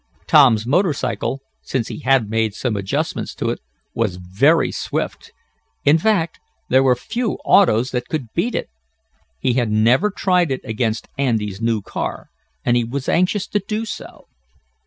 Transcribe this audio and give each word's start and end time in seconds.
Tom's 0.25 0.65
motor 0.65 0.93
cycle, 0.93 1.43
since 1.61 1.87
he 1.89 1.99
had 1.99 2.27
made 2.27 2.55
some 2.55 2.75
adjustments 2.75 3.35
to 3.35 3.49
it, 3.51 3.59
was 3.93 4.15
very 4.15 4.71
swift. 4.71 5.31
In 5.85 5.99
fact 5.99 6.39
there 6.69 6.81
were 6.81 6.95
few 6.95 7.33
autos 7.45 7.91
that 7.91 8.07
could 8.07 8.33
beat 8.33 8.55
it. 8.55 8.71
He 9.37 9.53
had 9.53 9.69
never 9.69 10.09
tried 10.09 10.49
it 10.49 10.61
against 10.63 11.07
Andy's 11.19 11.61
new 11.61 11.83
car, 11.83 12.29
and 12.65 12.75
he 12.75 12.83
was 12.83 13.07
anxious 13.07 13.47
to 13.49 13.59
do 13.59 13.85
so. 13.85 14.25